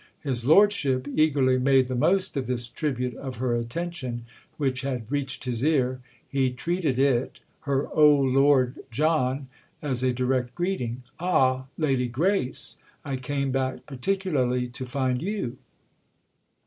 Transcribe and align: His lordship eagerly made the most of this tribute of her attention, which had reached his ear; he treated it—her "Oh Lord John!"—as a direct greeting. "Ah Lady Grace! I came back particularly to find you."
His 0.23 0.47
lordship 0.47 1.07
eagerly 1.13 1.59
made 1.59 1.85
the 1.85 1.93
most 1.93 2.35
of 2.35 2.47
this 2.47 2.65
tribute 2.67 3.13
of 3.17 3.35
her 3.35 3.53
attention, 3.53 4.25
which 4.57 4.81
had 4.81 5.05
reached 5.11 5.43
his 5.43 5.63
ear; 5.63 6.01
he 6.27 6.49
treated 6.49 6.97
it—her 6.97 7.87
"Oh 7.93 8.15
Lord 8.15 8.79
John!"—as 8.89 10.01
a 10.01 10.11
direct 10.11 10.55
greeting. 10.55 11.03
"Ah 11.19 11.67
Lady 11.77 12.07
Grace! 12.07 12.77
I 13.05 13.15
came 13.15 13.51
back 13.51 13.85
particularly 13.85 14.67
to 14.69 14.87
find 14.87 15.21
you." 15.21 15.59